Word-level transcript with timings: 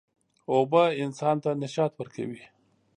اوبه 0.53 0.83
انسان 1.03 1.35
ته 1.43 1.49
نشاط 1.61 1.91
ورکوي. 1.95 2.43